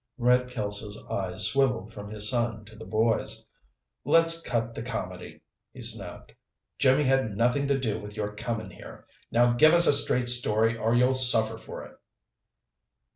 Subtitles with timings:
[0.17, 3.45] Red Kelso's eyes swiveled from his son to the boys.
[4.03, 5.41] "Let's cut the comedy,"
[5.73, 6.33] he snapped.
[6.79, 9.05] "Jimmy had nothin' to do with your comin' here.
[9.31, 11.99] Now give us a straight story or you'll suffer for it!"